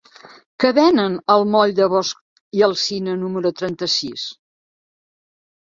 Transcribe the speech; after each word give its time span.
Què 0.61 0.71
venen 0.77 1.17
al 1.33 1.45
moll 1.55 1.75
de 1.79 1.87
Bosch 1.95 2.57
i 2.61 2.65
Alsina 2.69 3.15
número 3.27 3.53
trenta-sis? 3.63 4.25